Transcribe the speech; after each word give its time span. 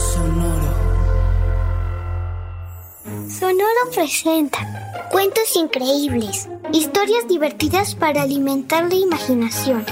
Sonoro. 0.00 0.74
Sonoro 3.28 3.90
presenta 3.92 5.08
cuentos 5.10 5.54
increíbles, 5.56 6.48
historias 6.72 7.28
divertidas 7.28 7.94
para 7.94 8.22
alimentar 8.22 8.88
la 8.88 8.94
imaginación. 8.94 9.84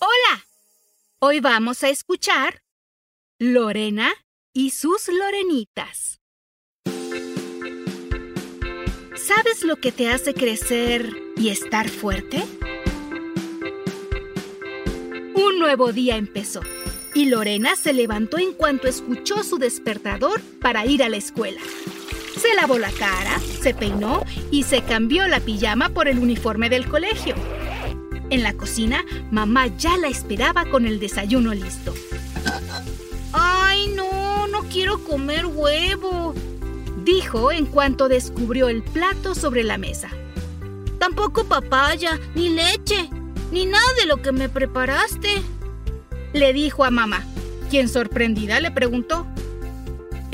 Hola, 0.00 0.46
hoy 1.20 1.38
vamos 1.38 1.84
a 1.84 1.90
escuchar 1.90 2.60
Lorena 3.38 4.12
y 4.52 4.70
sus 4.70 5.08
Lorenitas. 5.08 6.20
¿Sabes 9.14 9.62
lo 9.62 9.76
que 9.76 9.92
te 9.92 10.10
hace 10.10 10.34
crecer 10.34 11.08
y 11.36 11.50
estar 11.50 11.88
fuerte? 11.88 12.42
Un 15.36 15.60
nuevo 15.60 15.92
día 15.92 16.16
empezó 16.16 16.60
y 17.14 17.26
Lorena 17.26 17.76
se 17.76 17.92
levantó 17.92 18.38
en 18.38 18.52
cuanto 18.52 18.88
escuchó 18.88 19.42
su 19.44 19.58
despertador 19.58 20.40
para 20.60 20.84
ir 20.84 21.02
a 21.02 21.08
la 21.08 21.16
escuela. 21.16 21.60
Se 22.40 22.52
lavó 22.54 22.78
la 22.78 22.90
cara, 22.90 23.40
se 23.62 23.72
peinó 23.72 24.24
y 24.50 24.64
se 24.64 24.82
cambió 24.82 25.26
la 25.28 25.40
pijama 25.40 25.88
por 25.90 26.08
el 26.08 26.18
uniforme 26.18 26.68
del 26.68 26.88
colegio. 26.88 27.34
En 28.30 28.42
la 28.42 28.52
cocina, 28.54 29.04
mamá 29.30 29.68
ya 29.78 29.96
la 29.96 30.08
esperaba 30.08 30.64
con 30.66 30.86
el 30.86 30.98
desayuno 30.98 31.54
listo. 31.54 31.94
¡Ay, 33.32 33.88
no! 33.94 34.48
No 34.48 34.62
quiero 34.64 35.02
comer 35.02 35.46
huevo, 35.46 36.34
dijo 37.04 37.50
en 37.50 37.66
cuanto 37.66 38.08
descubrió 38.08 38.68
el 38.68 38.82
plato 38.82 39.34
sobre 39.34 39.64
la 39.64 39.78
mesa. 39.78 40.10
Tampoco 40.98 41.44
papaya, 41.44 42.20
ni 42.34 42.50
leche, 42.50 43.08
ni 43.50 43.66
nada 43.66 43.86
de 44.00 44.06
lo 44.06 44.22
que 44.22 44.32
me 44.32 44.48
preparaste 44.48 45.42
le 46.34 46.52
dijo 46.52 46.84
a 46.84 46.90
mamá, 46.90 47.24
quien 47.70 47.88
sorprendida 47.88 48.60
le 48.60 48.70
preguntó, 48.70 49.26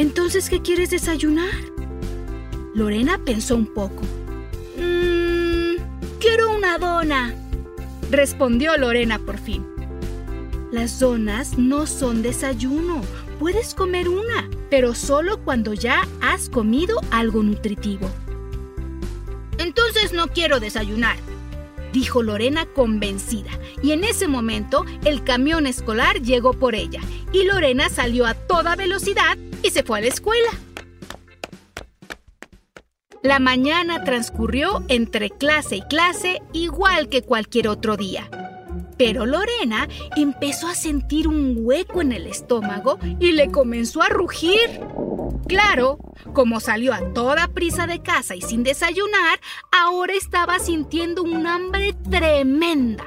¿Entonces 0.00 0.48
qué 0.48 0.62
quieres 0.62 0.88
desayunar? 0.88 1.52
Lorena 2.74 3.20
pensó 3.22 3.54
un 3.54 3.66
poco. 3.66 4.02
Mmm, 4.78 5.74
quiero 6.18 6.56
una 6.56 6.78
dona, 6.78 7.34
respondió 8.10 8.76
Lorena 8.78 9.18
por 9.18 9.36
fin. 9.36 9.62
Las 10.72 10.98
donas 10.98 11.58
no 11.58 11.86
son 11.86 12.22
desayuno. 12.22 13.02
Puedes 13.38 13.74
comer 13.74 14.08
una, 14.08 14.48
pero 14.70 14.94
solo 14.94 15.44
cuando 15.44 15.74
ya 15.74 16.08
has 16.22 16.48
comido 16.48 16.98
algo 17.10 17.42
nutritivo. 17.42 18.08
Entonces 19.58 20.14
no 20.14 20.28
quiero 20.28 20.60
desayunar, 20.60 21.16
dijo 21.92 22.22
Lorena 22.22 22.66
convencida, 22.66 23.50
y 23.82 23.92
en 23.92 24.04
ese 24.04 24.28
momento 24.28 24.84
el 25.04 25.24
camión 25.24 25.66
escolar 25.66 26.20
llegó 26.20 26.52
por 26.52 26.74
ella, 26.74 27.00
y 27.32 27.44
Lorena 27.44 27.88
salió 27.88 28.26
a 28.26 28.34
toda 28.34 28.76
velocidad 28.76 29.36
y 29.62 29.70
se 29.70 29.82
fue 29.82 29.98
a 29.98 30.00
la 30.02 30.08
escuela. 30.08 30.50
La 33.22 33.38
mañana 33.38 34.02
transcurrió 34.02 34.82
entre 34.88 35.28
clase 35.28 35.76
y 35.76 35.82
clase 35.82 36.40
igual 36.54 37.10
que 37.10 37.20
cualquier 37.22 37.68
otro 37.68 37.98
día. 37.98 38.30
Pero 39.00 39.24
Lorena 39.24 39.88
empezó 40.14 40.68
a 40.68 40.74
sentir 40.74 41.26
un 41.26 41.56
hueco 41.56 42.02
en 42.02 42.12
el 42.12 42.26
estómago 42.26 42.98
y 43.18 43.32
le 43.32 43.50
comenzó 43.50 44.02
a 44.02 44.10
rugir. 44.10 44.60
Claro, 45.48 45.98
como 46.34 46.60
salió 46.60 46.92
a 46.92 47.14
toda 47.14 47.48
prisa 47.48 47.86
de 47.86 48.02
casa 48.02 48.36
y 48.36 48.42
sin 48.42 48.62
desayunar, 48.62 49.40
ahora 49.72 50.12
estaba 50.12 50.58
sintiendo 50.58 51.22
un 51.22 51.46
hambre 51.46 51.94
tremenda. 52.10 53.06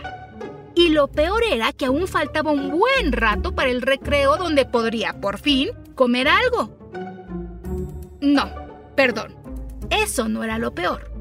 Y 0.73 0.89
lo 0.89 1.09
peor 1.09 1.43
era 1.43 1.71
que 1.73 1.85
aún 1.85 2.07
faltaba 2.07 2.51
un 2.51 2.71
buen 2.71 3.11
rato 3.11 3.53
para 3.53 3.69
el 3.69 3.83
recreo 3.83 4.37
donde 4.37 4.65
podría 4.65 5.21
por 5.21 5.37
fin 5.37 5.69
comer 5.93 6.27
algo. 6.27 6.75
No, 8.19 8.51
perdón, 8.95 9.35
eso 9.91 10.27
no 10.27 10.43
era 10.43 10.57
lo 10.57 10.73
peor. 10.73 11.12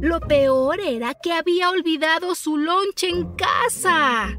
Lo 0.00 0.20
peor 0.20 0.78
era 0.78 1.14
que 1.14 1.32
había 1.32 1.70
olvidado 1.70 2.36
su 2.36 2.56
lonche 2.56 3.08
en 3.08 3.34
casa. 3.34 4.38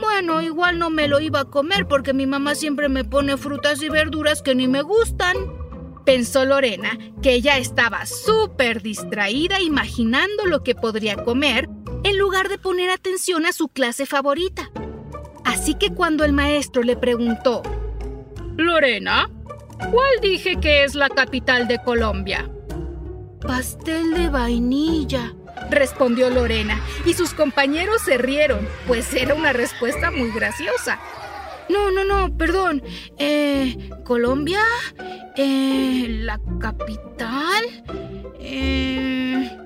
Bueno, 0.00 0.42
igual 0.42 0.80
no 0.80 0.90
me 0.90 1.06
lo 1.06 1.20
iba 1.20 1.40
a 1.40 1.44
comer 1.44 1.86
porque 1.86 2.12
mi 2.12 2.26
mamá 2.26 2.56
siempre 2.56 2.88
me 2.88 3.04
pone 3.04 3.36
frutas 3.36 3.80
y 3.82 3.88
verduras 3.88 4.42
que 4.42 4.56
ni 4.56 4.66
me 4.66 4.82
gustan. 4.82 5.36
Pensó 6.04 6.44
Lorena, 6.44 6.98
que 7.22 7.40
ya 7.40 7.56
estaba 7.56 8.04
súper 8.06 8.82
distraída 8.82 9.60
imaginando 9.60 10.46
lo 10.46 10.64
que 10.64 10.74
podría 10.74 11.16
comer 11.16 11.68
en 12.02 12.18
lugar 12.18 12.48
de 12.48 12.58
poner 12.58 12.90
atención 12.90 13.46
a 13.46 13.52
su 13.52 13.68
clase 13.68 14.06
favorita. 14.06 14.70
Así 15.44 15.74
que 15.74 15.94
cuando 15.94 16.24
el 16.24 16.32
maestro 16.32 16.82
le 16.82 16.96
preguntó, 16.96 17.62
Lorena, 18.56 19.30
¿cuál 19.78 20.20
dije 20.20 20.58
que 20.60 20.82
es 20.82 20.96
la 20.96 21.08
capital 21.08 21.68
de 21.68 21.78
Colombia? 21.78 22.50
Pastel 23.46 24.14
de 24.14 24.28
vainilla, 24.28 25.34
respondió 25.70 26.30
Lorena, 26.30 26.80
y 27.04 27.14
sus 27.14 27.32
compañeros 27.32 28.02
se 28.02 28.18
rieron, 28.18 28.66
pues 28.86 29.12
era 29.14 29.34
una 29.34 29.52
respuesta 29.52 30.10
muy 30.10 30.30
graciosa. 30.30 30.98
No, 31.68 31.90
no, 31.90 32.04
no, 32.04 32.36
perdón. 32.36 32.82
Eh, 33.18 33.90
¿Colombia? 34.04 34.60
Eh, 35.36 36.06
¿La 36.20 36.40
capital? 36.60 37.64
Eh... 38.38 39.56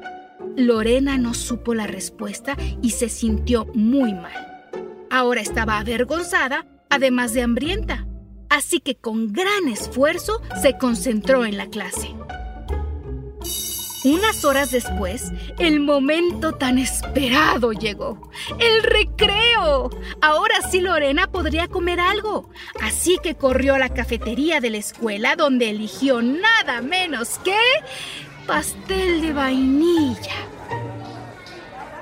Lorena 0.57 1.17
no 1.17 1.33
supo 1.33 1.75
la 1.75 1.87
respuesta 1.87 2.57
y 2.83 2.91
se 2.91 3.09
sintió 3.09 3.67
muy 3.75 4.13
mal. 4.13 4.69
Ahora 5.11 5.41
estaba 5.41 5.79
avergonzada, 5.79 6.67
además 6.91 7.33
de 7.33 7.43
hambrienta. 7.43 8.07
Así 8.49 8.81
que 8.81 8.97
con 8.97 9.33
gran 9.33 9.69
esfuerzo 9.69 10.43
se 10.61 10.77
concentró 10.77 11.45
en 11.45 11.57
la 11.57 11.69
clase. 11.69 12.15
Unas 14.03 14.47
horas 14.47 14.71
después, 14.71 15.31
el 15.59 15.81
momento 15.81 16.53
tan 16.53 16.79
esperado 16.79 17.73
llegó. 17.73 18.31
¡El 18.59 18.83
recreo! 18.83 19.91
Ahora 20.23 20.55
sí 20.71 20.81
Lorena 20.81 21.27
podría 21.27 21.69
comer 21.69 22.01
algo. 22.01 22.49
Así 22.81 23.19
que 23.23 23.35
corrió 23.35 23.75
a 23.75 23.79
la 23.79 23.91
cafetería 23.91 24.61
de 24.61 24.71
la 24.71 24.79
escuela 24.79 25.37
donde 25.37 25.69
eligió 25.69 26.23
nada 26.23 26.81
menos 26.81 27.39
que 27.45 27.59
pastel 28.47 29.21
de 29.21 29.35
vainilla. 29.35 30.47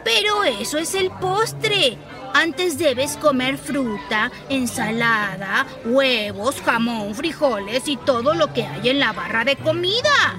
Pero 0.04 0.44
eso 0.44 0.78
es 0.78 0.94
el 0.94 1.10
postre. 1.10 1.98
Antes 2.32 2.78
debes 2.78 3.16
comer 3.16 3.58
fruta, 3.58 4.30
ensalada, 4.48 5.66
huevos, 5.84 6.60
jamón, 6.60 7.16
frijoles 7.16 7.88
y 7.88 7.96
todo 7.96 8.34
lo 8.34 8.52
que 8.52 8.62
hay 8.64 8.90
en 8.90 9.00
la 9.00 9.12
barra 9.12 9.44
de 9.44 9.56
comida 9.56 10.38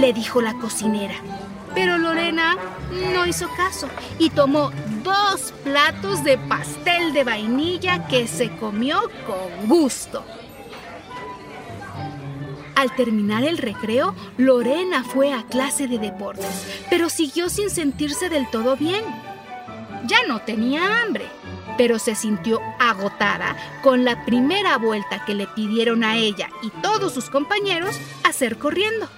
le 0.00 0.12
dijo 0.12 0.40
la 0.40 0.54
cocinera. 0.54 1.14
Pero 1.74 1.98
Lorena 1.98 2.56
no 3.12 3.26
hizo 3.26 3.48
caso 3.56 3.88
y 4.18 4.30
tomó 4.30 4.70
dos 5.02 5.52
platos 5.64 6.24
de 6.24 6.38
pastel 6.38 7.12
de 7.12 7.24
vainilla 7.24 8.06
que 8.08 8.26
se 8.26 8.50
comió 8.56 9.02
con 9.26 9.68
gusto. 9.68 10.24
Al 12.74 12.94
terminar 12.94 13.44
el 13.44 13.58
recreo, 13.58 14.14
Lorena 14.36 15.02
fue 15.02 15.32
a 15.32 15.42
clase 15.42 15.88
de 15.88 15.98
deportes, 15.98 16.84
pero 16.88 17.08
siguió 17.10 17.48
sin 17.48 17.70
sentirse 17.70 18.28
del 18.28 18.48
todo 18.50 18.76
bien. 18.76 19.04
Ya 20.06 20.18
no 20.28 20.40
tenía 20.42 21.02
hambre, 21.02 21.26
pero 21.76 21.98
se 21.98 22.14
sintió 22.14 22.60
agotada 22.78 23.56
con 23.82 24.04
la 24.04 24.24
primera 24.24 24.78
vuelta 24.78 25.24
que 25.24 25.34
le 25.34 25.48
pidieron 25.48 26.04
a 26.04 26.16
ella 26.16 26.50
y 26.62 26.70
todos 26.80 27.12
sus 27.12 27.28
compañeros 27.30 27.98
hacer 28.22 28.58
corriendo. 28.58 29.08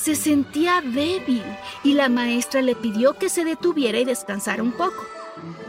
Se 0.00 0.14
sentía 0.14 0.80
débil 0.80 1.44
y 1.84 1.92
la 1.92 2.08
maestra 2.08 2.62
le 2.62 2.74
pidió 2.74 3.18
que 3.18 3.28
se 3.28 3.44
detuviera 3.44 3.98
y 3.98 4.06
descansara 4.06 4.62
un 4.62 4.72
poco. 4.72 5.06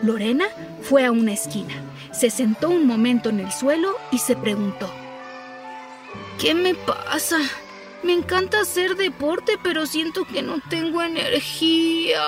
Lorena 0.04 0.46
fue 0.82 1.06
a 1.06 1.12
una 1.12 1.34
esquina, 1.34 1.74
se 2.14 2.30
sentó 2.30 2.70
un 2.70 2.88
momento 2.88 3.28
en 3.28 3.42
el 3.42 3.52
suelo 3.52 3.94
y 4.10 4.20
se 4.20 4.38
preguntó, 4.38 4.90
¿qué 6.40 6.54
me 6.54 6.76
pasa? 6.76 7.40
Me 8.04 8.14
encanta 8.14 8.62
hacer 8.62 8.96
deporte, 8.96 9.60
pero 9.62 9.86
siento 9.86 10.26
que 10.26 10.42
no 10.42 10.62
tengo 10.70 11.02
energía. 11.02 12.24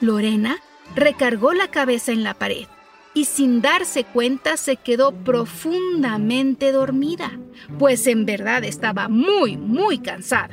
Lorena 0.00 0.58
recargó 0.96 1.52
la 1.52 1.70
cabeza 1.70 2.10
en 2.10 2.24
la 2.24 2.34
pared 2.34 2.66
y 3.16 3.24
sin 3.24 3.62
darse 3.62 4.04
cuenta 4.04 4.58
se 4.58 4.76
quedó 4.76 5.10
profundamente 5.10 6.70
dormida, 6.70 7.32
pues 7.78 8.06
en 8.06 8.26
verdad 8.26 8.62
estaba 8.62 9.08
muy, 9.08 9.56
muy 9.56 10.00
cansada. 10.00 10.50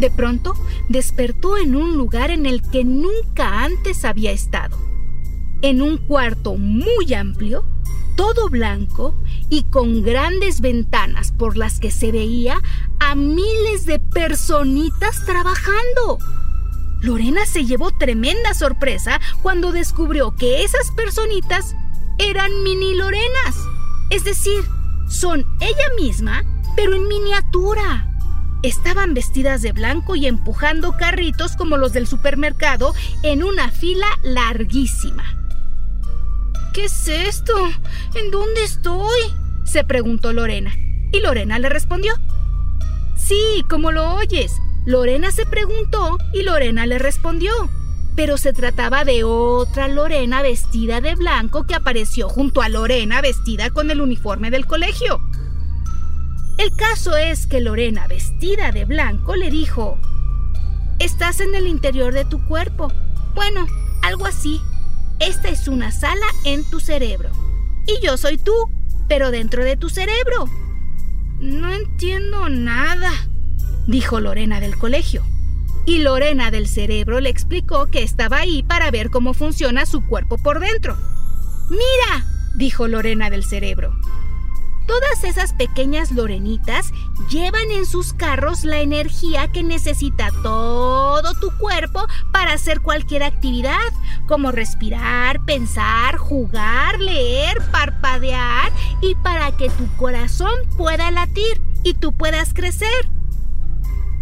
De 0.00 0.10
pronto 0.10 0.54
despertó 0.88 1.56
en 1.56 1.76
un 1.76 1.96
lugar 1.96 2.32
en 2.32 2.46
el 2.46 2.68
que 2.68 2.82
nunca 2.82 3.62
antes 3.62 4.04
había 4.04 4.32
estado. 4.32 4.76
En 5.62 5.80
un 5.80 5.98
cuarto 5.98 6.56
muy 6.56 7.14
amplio, 7.14 7.64
todo 8.16 8.48
blanco 8.48 9.14
y 9.50 9.62
con 9.62 10.02
grandes 10.02 10.60
ventanas 10.60 11.30
por 11.30 11.56
las 11.56 11.78
que 11.78 11.92
se 11.92 12.10
veía 12.10 12.60
a 12.98 13.14
miles 13.14 13.86
de 13.86 14.00
personitas 14.00 15.24
trabajando. 15.24 16.18
Lorena 17.04 17.44
se 17.44 17.66
llevó 17.66 17.90
tremenda 17.90 18.54
sorpresa 18.54 19.20
cuando 19.42 19.72
descubrió 19.72 20.34
que 20.36 20.64
esas 20.64 20.90
personitas 20.92 21.76
eran 22.18 22.62
mini 22.62 22.94
Lorenas. 22.94 23.54
Es 24.08 24.24
decir, 24.24 24.64
son 25.06 25.44
ella 25.60 25.88
misma, 26.00 26.44
pero 26.74 26.94
en 26.94 27.06
miniatura. 27.06 28.08
Estaban 28.62 29.12
vestidas 29.12 29.60
de 29.60 29.72
blanco 29.72 30.16
y 30.16 30.26
empujando 30.26 30.96
carritos 30.96 31.56
como 31.56 31.76
los 31.76 31.92
del 31.92 32.06
supermercado 32.06 32.94
en 33.22 33.44
una 33.44 33.70
fila 33.70 34.06
larguísima. 34.22 35.24
¿Qué 36.72 36.86
es 36.86 37.06
esto? 37.06 37.52
¿En 38.14 38.30
dónde 38.30 38.64
estoy? 38.64 39.20
se 39.64 39.84
preguntó 39.84 40.32
Lorena. 40.32 40.74
Y 41.12 41.20
Lorena 41.20 41.58
le 41.58 41.68
respondió. 41.68 42.14
Sí, 43.14 43.62
como 43.68 43.92
lo 43.92 44.14
oyes. 44.14 44.52
Lorena 44.86 45.30
se 45.30 45.46
preguntó 45.46 46.18
y 46.32 46.42
Lorena 46.42 46.86
le 46.86 46.98
respondió. 46.98 47.52
Pero 48.16 48.36
se 48.38 48.52
trataba 48.52 49.04
de 49.04 49.24
otra 49.24 49.88
Lorena 49.88 50.42
vestida 50.42 51.00
de 51.00 51.14
blanco 51.14 51.66
que 51.66 51.74
apareció 51.74 52.28
junto 52.28 52.62
a 52.62 52.68
Lorena 52.68 53.20
vestida 53.20 53.70
con 53.70 53.90
el 53.90 54.00
uniforme 54.00 54.50
del 54.50 54.66
colegio. 54.66 55.20
El 56.58 56.76
caso 56.76 57.16
es 57.16 57.46
que 57.48 57.60
Lorena 57.60 58.06
vestida 58.06 58.70
de 58.70 58.84
blanco 58.84 59.34
le 59.34 59.50
dijo, 59.50 59.98
Estás 61.00 61.40
en 61.40 61.54
el 61.56 61.66
interior 61.66 62.14
de 62.14 62.24
tu 62.24 62.44
cuerpo. 62.44 62.92
Bueno, 63.34 63.66
algo 64.02 64.26
así. 64.26 64.60
Esta 65.18 65.48
es 65.48 65.66
una 65.66 65.90
sala 65.90 66.26
en 66.44 66.68
tu 66.70 66.78
cerebro. 66.78 67.30
Y 67.86 68.04
yo 68.04 68.16
soy 68.16 68.38
tú, 68.38 68.54
pero 69.08 69.30
dentro 69.30 69.64
de 69.64 69.76
tu 69.76 69.88
cerebro. 69.88 70.44
No 71.40 71.72
entiendo 71.72 72.48
nada, 72.48 73.10
dijo 73.86 74.20
Lorena 74.20 74.60
del 74.60 74.76
colegio. 74.76 75.22
Y 75.86 75.98
Lorena 75.98 76.50
del 76.50 76.66
cerebro 76.66 77.20
le 77.20 77.28
explicó 77.28 77.90
que 77.90 78.02
estaba 78.02 78.38
ahí 78.38 78.62
para 78.62 78.90
ver 78.90 79.10
cómo 79.10 79.34
funciona 79.34 79.84
su 79.84 80.06
cuerpo 80.06 80.38
por 80.38 80.60
dentro. 80.60 80.96
Mira, 81.68 82.26
dijo 82.54 82.88
Lorena 82.88 83.30
del 83.30 83.44
cerebro. 83.44 83.94
Todas 84.86 85.24
esas 85.24 85.54
pequeñas 85.54 86.12
lorenitas 86.12 86.92
llevan 87.30 87.70
en 87.70 87.86
sus 87.86 88.12
carros 88.12 88.64
la 88.64 88.80
energía 88.80 89.48
que 89.48 89.62
necesita 89.62 90.28
todo 90.42 91.32
tu 91.40 91.50
cuerpo 91.56 92.06
para 92.32 92.52
hacer 92.52 92.80
cualquier 92.80 93.22
actividad, 93.22 93.78
como 94.26 94.52
respirar, 94.52 95.42
pensar, 95.46 96.18
jugar, 96.18 97.00
leer, 97.00 97.62
parpadear 97.70 98.72
y 99.00 99.14
para 99.16 99.56
que 99.56 99.70
tu 99.70 99.86
corazón 99.96 100.54
pueda 100.76 101.10
latir 101.10 101.62
y 101.82 101.94
tú 101.94 102.12
puedas 102.12 102.52
crecer. 102.52 103.13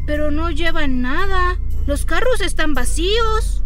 Pero 0.07 0.31
no 0.31 0.51
llevan 0.51 1.03
nada. 1.03 1.59
Los 1.87 2.05
carros 2.05 2.41
están 2.41 2.75
vacíos. 2.75 3.63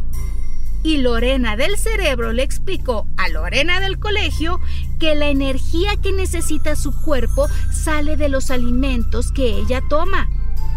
Y 0.83 0.99
Lorena 0.99 1.57
del 1.57 1.77
cerebro 1.77 2.33
le 2.33 2.43
explicó 2.43 3.07
a 3.17 3.29
Lorena 3.29 3.81
del 3.81 3.99
colegio 3.99 4.61
que 5.01 5.15
la 5.15 5.29
energía 5.29 5.97
que 5.97 6.13
necesita 6.13 6.77
su 6.77 6.93
cuerpo 7.03 7.49
sale 7.73 8.17
de 8.17 8.29
los 8.29 8.51
alimentos 8.51 9.33
que 9.33 9.49
ella 9.59 9.83
toma. 9.89 10.29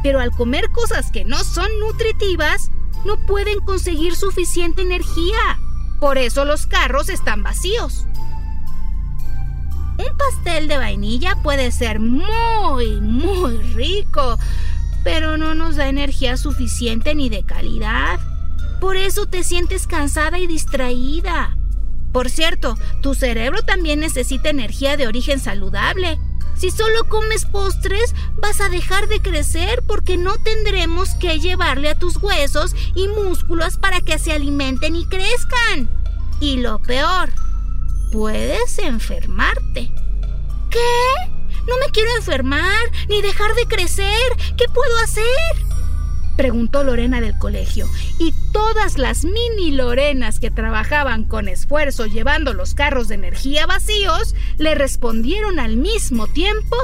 Pero 0.02 0.20
al 0.20 0.32
comer 0.32 0.72
cosas 0.72 1.12
que 1.12 1.26
no 1.26 1.38
son 1.44 1.68
nutritivas, 1.80 2.72
no 3.06 3.18
pueden 3.26 3.60
conseguir 3.60 4.16
suficiente 4.16 4.82
energía. 4.82 5.60
Por 6.00 6.18
eso 6.18 6.46
los 6.46 6.66
carros 6.66 7.10
están 7.10 7.44
vacíos. 7.44 8.06
Un 9.98 10.18
pastel 10.18 10.70
de 10.70 10.78
vainilla 10.78 11.36
puede 11.44 11.72
ser 11.74 12.00
muy, 12.00 13.02
muy 13.02 13.58
rico, 13.74 14.40
pero 15.04 15.38
no 15.38 15.56
nos 15.56 15.76
da 15.76 15.88
energía 15.88 16.38
suficiente 16.38 17.16
ni 17.16 17.30
de 17.30 17.44
calidad. 17.44 18.20
Por 18.80 18.98
eso 18.98 19.26
te 19.26 19.44
sientes 19.44 19.88
cansada 19.88 20.40
y 20.40 20.48
distraída. 20.48 21.56
Por 22.12 22.30
cierto, 22.30 22.76
tu 23.02 23.14
cerebro 23.14 23.62
también 23.62 24.00
necesita 24.00 24.50
energía 24.50 24.98
de 24.98 25.08
origen 25.08 25.40
saludable. 25.40 26.18
Si 26.56 26.72
solo 26.72 27.08
comes 27.08 27.46
postres, 27.46 28.14
vas 28.36 28.60
a 28.60 28.70
dejar 28.70 29.08
de 29.08 29.22
crecer 29.22 29.84
porque 29.88 30.18
no 30.18 30.36
tendremos 30.38 31.14
que 31.16 31.40
llevarle 31.40 31.90
a 31.90 31.98
tus 31.98 32.18
huesos 32.18 32.76
y 32.96 33.08
músculos 33.08 33.78
para 33.78 34.02
que 34.02 34.20
se 34.20 34.34
alimenten 34.34 34.96
y 34.96 35.06
crezcan. 35.06 35.90
Y 36.42 36.58
lo 36.58 36.80
peor, 36.80 37.32
puedes 38.12 38.80
enfermarte. 38.80 39.92
¿Qué? 40.70 41.39
No 41.70 41.78
me 41.78 41.92
quiero 41.92 42.10
enfermar 42.18 42.92
ni 43.08 43.22
dejar 43.22 43.54
de 43.54 43.68
crecer. 43.68 44.36
¿Qué 44.58 44.66
puedo 44.74 44.98
hacer? 45.04 45.26
Preguntó 46.36 46.84
Lorena 46.84 47.22
del 47.22 47.38
colegio, 47.38 47.86
y 48.18 48.34
todas 48.54 48.98
las 48.98 49.26
mini 49.26 49.72
Lorenas 49.72 50.40
que 50.40 50.50
trabajaban 50.50 51.26
con 51.26 51.48
esfuerzo 51.50 52.06
llevando 52.06 52.54
los 52.54 52.74
carros 52.74 53.10
de 53.10 53.16
energía 53.16 53.66
vacíos 53.66 54.36
le 54.58 54.74
respondieron 54.74 55.60
al 55.60 55.76
mismo 55.76 56.28
tiempo: 56.28 56.78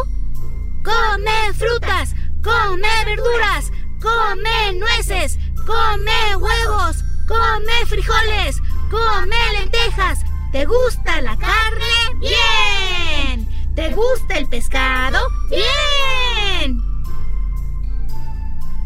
¡Come 0.84 1.54
frutas! 1.54 2.16
¡Come 2.44 2.88
verduras! 3.06 3.72
¡Come 4.02 4.74
nueces! 4.78 5.40
¡Come 5.66 6.36
huevos! 6.36 6.98
¡Come 7.28 7.86
frijoles! 7.88 8.58
¡Come 8.92 9.36
lentejas! 9.58 10.20
¿Te 10.52 10.66
gusta 10.66 11.22
la 11.22 11.38
carne? 11.38 12.20
¡Bien! 12.20 13.45
¿Te 13.76 13.94
gusta 13.94 14.38
el 14.38 14.48
pescado? 14.48 15.20
¡Bien! 15.50 16.82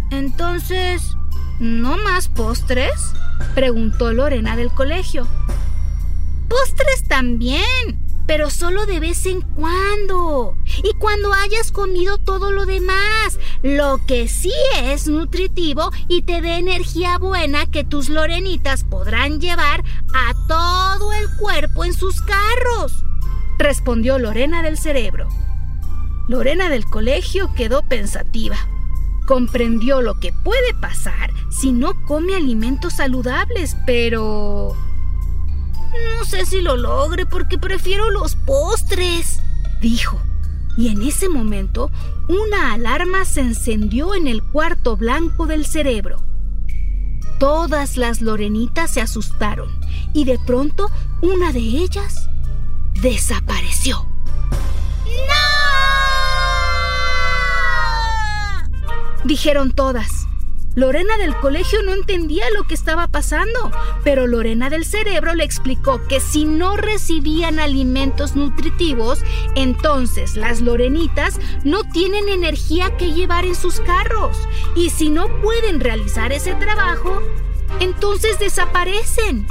Entonces, 0.09 1.15
¿no 1.59 1.97
más 1.97 2.27
postres? 2.27 3.13
preguntó 3.53 4.11
Lorena 4.13 4.55
del 4.55 4.71
colegio. 4.71 5.27
Postres 6.47 7.07
también, 7.07 7.99
pero 8.25 8.49
solo 8.49 8.87
de 8.87 8.99
vez 8.99 9.27
en 9.27 9.41
cuando. 9.41 10.57
Y 10.83 10.93
cuando 10.97 11.33
hayas 11.33 11.71
comido 11.71 12.17
todo 12.17 12.51
lo 12.51 12.65
demás, 12.65 13.37
lo 13.61 14.03
que 14.07 14.27
sí 14.27 14.53
es 14.81 15.07
nutritivo 15.07 15.91
y 16.07 16.23
te 16.23 16.41
dé 16.41 16.57
energía 16.57 17.19
buena 17.19 17.67
que 17.67 17.83
tus 17.83 18.09
lorenitas 18.09 18.83
podrán 18.83 19.39
llevar 19.39 19.83
a 20.15 20.33
todo 20.47 21.13
el 21.13 21.27
cuerpo 21.37 21.85
en 21.85 21.93
sus 21.93 22.21
carros, 22.21 23.03
respondió 23.69 24.17
Lorena 24.17 24.63
del 24.63 24.79
cerebro. 24.79 25.29
Lorena 26.27 26.69
del 26.69 26.85
colegio 26.85 27.53
quedó 27.53 27.83
pensativa 27.83 28.57
comprendió 29.29 30.01
lo 30.01 30.19
que 30.19 30.33
puede 30.33 30.73
pasar 30.73 31.29
si 31.51 31.71
no 31.71 31.93
come 32.07 32.35
alimentos 32.35 32.93
saludables, 32.93 33.77
pero... 33.85 34.75
No 36.17 36.25
sé 36.25 36.47
si 36.47 36.61
lo 36.61 36.75
logre 36.77 37.27
porque 37.27 37.59
prefiero 37.59 38.09
los 38.09 38.35
postres, 38.35 39.39
dijo. 39.81 40.19
Y 40.77 40.87
en 40.87 41.03
ese 41.03 41.29
momento, 41.29 41.91
una 42.27 42.73
alarma 42.73 43.23
se 43.23 43.41
encendió 43.41 44.15
en 44.15 44.27
el 44.27 44.41
cuarto 44.41 44.97
blanco 44.97 45.45
del 45.45 45.67
cerebro. 45.67 46.23
Todas 47.37 47.97
las 47.97 48.23
lorenitas 48.23 48.89
se 48.89 49.01
asustaron 49.01 49.69
y 50.11 50.25
de 50.25 50.39
pronto 50.39 50.89
una 51.21 51.51
de 51.51 51.59
ellas 51.59 52.31
desapareció. 53.01 54.05
dijeron 59.23 59.71
todas. 59.71 60.27
Lorena 60.75 61.17
del 61.17 61.35
colegio 61.35 61.81
no 61.83 61.93
entendía 61.93 62.45
lo 62.51 62.63
que 62.63 62.73
estaba 62.73 63.07
pasando, 63.07 63.71
pero 64.03 64.27
Lorena 64.27 64.69
del 64.69 64.85
cerebro 64.85 65.33
le 65.33 65.43
explicó 65.43 66.01
que 66.07 66.19
si 66.19 66.45
no 66.45 66.77
recibían 66.77 67.59
alimentos 67.59 68.35
nutritivos, 68.35 69.19
entonces 69.55 70.35
las 70.35 70.61
lorenitas 70.61 71.39
no 71.63 71.83
tienen 71.83 72.29
energía 72.29 72.95
que 72.97 73.13
llevar 73.13 73.45
en 73.45 73.55
sus 73.55 73.79
carros. 73.81 74.37
Y 74.75 74.89
si 74.89 75.09
no 75.09 75.27
pueden 75.41 75.79
realizar 75.79 76.31
ese 76.31 76.55
trabajo, 76.55 77.21
entonces 77.79 78.39
desaparecen. 78.39 79.47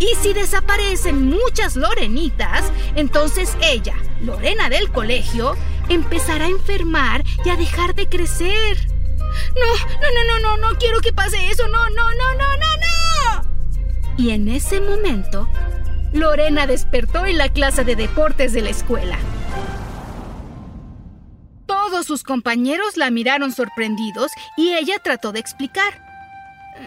Y 0.00 0.14
si 0.22 0.32
desaparecen 0.32 1.28
muchas 1.28 1.76
lorenitas, 1.76 2.64
entonces 2.96 3.56
ella, 3.60 3.94
Lorena 4.22 4.70
del 4.70 4.90
colegio, 4.90 5.56
empezará 5.90 6.46
a 6.46 6.48
enfermar 6.48 7.22
y 7.44 7.50
a 7.50 7.56
dejar 7.56 7.94
de 7.94 8.08
crecer. 8.08 8.78
No, 9.54 9.74
no, 10.00 10.08
no, 10.14 10.24
no, 10.24 10.56
no, 10.56 10.68
no 10.68 10.78
quiero 10.78 11.00
que 11.00 11.12
pase 11.12 11.50
eso. 11.50 11.68
No, 11.68 11.90
no, 11.90 12.14
no, 12.14 12.34
no, 12.34 12.56
no, 12.56 13.48
Y 14.16 14.30
en 14.30 14.48
ese 14.48 14.80
momento, 14.80 15.48
Lorena 16.14 16.66
despertó 16.66 17.26
en 17.26 17.36
la 17.36 17.50
clase 17.50 17.84
de 17.84 17.94
deportes 17.94 18.54
de 18.54 18.62
la 18.62 18.70
escuela. 18.70 19.18
Todos 21.66 22.06
sus 22.06 22.22
compañeros 22.22 22.96
la 22.96 23.10
miraron 23.10 23.52
sorprendidos 23.52 24.32
y 24.56 24.72
ella 24.72 24.98
trató 24.98 25.32
de 25.32 25.40
explicar. 25.40 26.09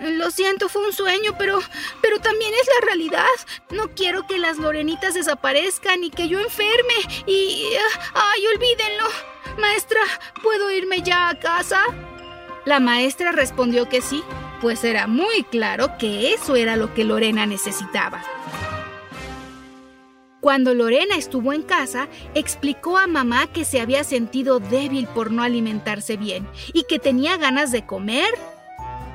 Lo 0.02 0.32
siento, 0.32 0.70
fue 0.70 0.86
un 0.86 0.94
sueño, 0.94 1.36
pero 1.38 1.60
pero 2.02 2.20
también 2.20 2.52
es 2.54 2.68
la 2.80 2.86
realidad. 2.88 3.26
No 3.70 3.90
quiero 3.96 4.26
que 4.28 4.38
las 4.38 4.58
lorenitas 4.58 5.14
desaparezcan 5.14 6.04
y 6.04 6.10
que 6.10 6.28
yo 6.28 6.40
enferme 6.40 6.94
y 7.28 7.68
ay, 8.14 8.48
olvídenlo. 8.48 9.06
Maestra, 9.60 10.02
¿puedo 10.42 10.72
irme 10.72 11.02
ya 11.02 11.30
a 11.30 11.40
casa? 11.40 11.84
La 12.66 12.80
maestra 12.80 13.32
respondió 13.32 13.88
que 13.90 14.02
sí, 14.02 14.24
pues 14.62 14.84
era 14.84 15.06
muy 15.06 15.44
claro 15.44 15.98
que 16.00 16.34
eso 16.34 16.56
era 16.56 16.76
lo 16.76 16.94
que 16.94 17.04
Lorena 17.04 17.46
necesitaba. 17.46 18.24
Cuando 20.40 20.74
Lorena 20.74 21.16
estuvo 21.16 21.54
en 21.54 21.62
casa, 21.62 22.10
explicó 22.34 22.98
a 22.98 23.08
mamá 23.08 23.48
que 23.48 23.64
se 23.64 23.80
había 23.80 24.04
sentido 24.04 24.60
débil 24.60 25.08
por 25.08 25.32
no 25.32 25.42
alimentarse 25.42 26.18
bien 26.18 26.48
y 26.74 26.84
que 26.84 27.00
tenía 27.00 27.38
ganas 27.38 27.72
de 27.72 27.86
comer. 27.86 28.28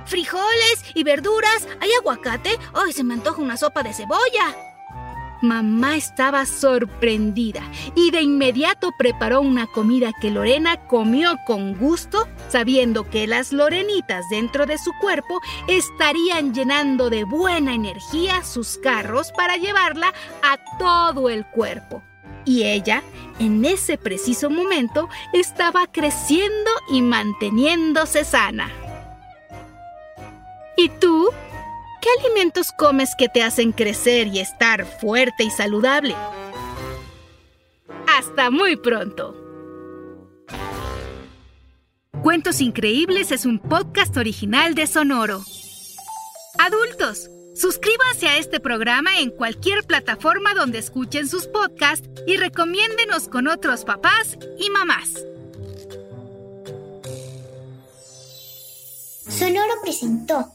Frijoles 0.09 0.85
y 0.95 1.05
verduras, 1.05 1.69
¿hay 1.81 1.91
aguacate? 1.93 2.59
¡Ay, 2.73 2.95
se 2.95 3.05
me 3.05 3.13
antoja 3.13 3.43
una 3.43 3.59
sopa 3.59 3.83
de 3.83 3.93
cebolla! 3.93 4.57
Mamá 5.43 5.97
estaba 5.97 6.47
sorprendida 6.47 7.61
y 7.95 8.11
de 8.11 8.23
inmediato 8.23 8.91
preparó 8.99 9.43
una 9.43 9.67
comida 9.67 10.13
que 10.19 10.31
Lorena 10.31 10.87
comió 10.87 11.37
con 11.47 11.75
gusto, 11.75 12.27
sabiendo 12.49 13.11
que 13.11 13.27
las 13.27 13.53
lorenitas 13.53 14.25
dentro 14.31 14.65
de 14.65 14.79
su 14.79 14.93
cuerpo 14.99 15.41
estarían 15.69 16.55
llenando 16.55 17.11
de 17.11 17.25
buena 17.25 17.75
energía 17.75 18.43
sus 18.45 18.79
carros 18.79 19.31
para 19.37 19.59
llevarla 19.59 20.15
a 20.43 20.57
todo 20.79 21.29
el 21.29 21.45
cuerpo. 21.45 22.03
Y 22.47 22.63
ella, 22.63 23.03
en 23.39 23.63
ese 23.67 23.99
preciso 23.99 24.49
momento, 24.49 25.11
estaba 25.35 25.87
creciendo 25.87 26.71
y 26.91 27.03
manteniéndose 27.03 28.25
sana. 28.25 28.73
¿Y 30.81 30.91
tú? 30.91 31.29
¿Qué 32.01 32.09
alimentos 32.21 32.71
comes 32.71 33.11
que 33.19 33.29
te 33.29 33.43
hacen 33.43 33.73
crecer 33.73 34.29
y 34.29 34.39
estar 34.39 34.87
fuerte 34.87 35.43
y 35.43 35.51
saludable? 35.51 36.15
Hasta 38.17 38.49
muy 38.51 38.77
pronto. 38.77 39.35
Cuentos 42.23 42.61
Increíbles 42.61 43.33
es 43.33 43.45
un 43.45 43.59
podcast 43.59 44.17
original 44.17 44.77
de 44.77 44.87
Sonoro. 44.87 45.43
Adultos, 46.61 47.29
suscríbanse 47.57 48.29
a 48.29 48.39
este 48.39 48.61
programa 48.61 49.19
en 49.19 49.31
cualquier 49.31 49.83
plataforma 49.83 50.55
donde 50.55 50.79
escuchen 50.79 51.27
sus 51.29 51.49
podcasts 51.49 52.09
y 52.25 52.37
recomiéndenos 52.37 53.27
con 53.27 53.49
otros 53.49 53.85
papás 53.85 54.39
y 54.61 54.71
mamás. 54.71 55.25
Sonoro 59.29 59.75
presentó 59.83 60.55